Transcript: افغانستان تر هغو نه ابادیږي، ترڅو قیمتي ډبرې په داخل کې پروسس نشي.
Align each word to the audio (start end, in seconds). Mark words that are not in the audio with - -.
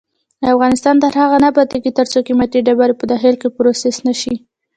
افغانستان 0.53 0.95
تر 1.03 1.13
هغو 1.21 1.37
نه 1.43 1.47
ابادیږي، 1.51 1.91
ترڅو 1.99 2.19
قیمتي 2.27 2.59
ډبرې 2.67 2.93
په 2.99 3.05
داخل 3.11 3.33
کې 3.41 3.47
پروسس 3.57 3.95
نشي. 4.07 4.35